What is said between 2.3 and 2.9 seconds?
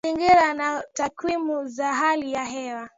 ya hewa